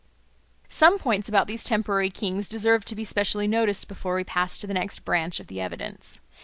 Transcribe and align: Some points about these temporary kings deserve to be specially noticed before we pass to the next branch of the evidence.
Some 0.67 0.97
points 0.97 1.29
about 1.29 1.45
these 1.45 1.63
temporary 1.63 2.09
kings 2.09 2.47
deserve 2.49 2.85
to 2.85 2.95
be 2.95 3.03
specially 3.03 3.45
noticed 3.47 3.87
before 3.87 4.15
we 4.15 4.23
pass 4.23 4.57
to 4.57 4.65
the 4.65 4.73
next 4.73 5.05
branch 5.05 5.39
of 5.39 5.45
the 5.45 5.61
evidence. 5.61 6.21